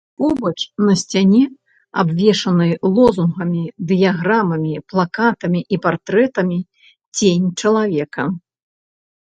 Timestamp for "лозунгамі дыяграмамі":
2.95-4.83